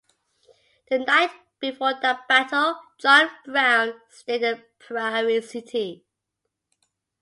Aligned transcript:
The 0.89 0.97
night 0.97 1.29
before 1.59 1.93
that 2.01 2.27
battle, 2.27 2.79
John 2.97 3.29
Brown 3.45 4.01
stayed 4.09 4.41
in 4.41 4.63
Prairie 4.79 5.43
City. 5.43 6.03